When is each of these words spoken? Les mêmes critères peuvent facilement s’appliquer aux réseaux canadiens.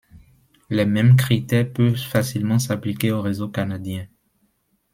Les 0.71 0.85
mêmes 0.85 1.15
critères 1.15 1.71
peuvent 1.71 1.95
facilement 1.95 2.57
s’appliquer 2.57 3.11
aux 3.11 3.21
réseaux 3.21 3.49
canadiens. 3.49 4.07